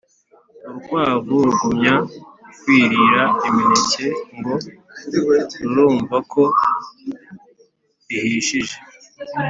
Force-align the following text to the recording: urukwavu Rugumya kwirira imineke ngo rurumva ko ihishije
urukwavu 0.67 1.35
Rugumya 1.45 1.95
kwirira 2.59 3.23
imineke 3.47 4.05
ngo 4.37 4.53
rurumva 5.73 6.17
ko 6.31 6.43
ihishije 8.15 8.77